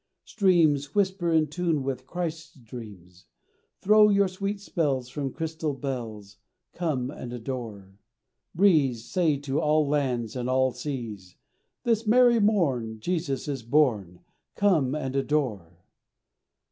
Streams, 0.25 0.95
Whisper 0.95 1.31
in 1.31 1.45
tune 1.45 1.83
with 1.83 2.07
Christ's 2.07 2.55
dreams, 2.55 3.27
Throw 3.81 4.09
your 4.09 4.27
sweet 4.27 4.59
spells 4.59 5.09
From 5.09 5.31
crystal 5.31 5.75
bells, 5.75 6.37
Come 6.73 7.11
and 7.11 7.31
adore. 7.31 7.99
Breeze, 8.55 9.05
Say 9.05 9.37
to 9.41 9.61
all 9.61 9.87
lands 9.87 10.35
and 10.35 10.49
all 10.49 10.71
seas, 10.71 11.35
"This 11.83 12.07
merry 12.07 12.39
morn, 12.39 12.99
Jesus 12.99 13.47
is 13.47 13.61
born, 13.61 14.21
Come 14.55 14.95
and 14.95 15.15
adore." 15.15 15.85